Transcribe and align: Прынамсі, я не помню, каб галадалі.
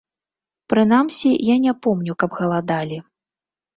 Прынамсі, 0.73 1.29
я 1.49 1.55
не 1.67 1.73
помню, 1.87 2.13
каб 2.25 2.31
галадалі. 2.41 2.97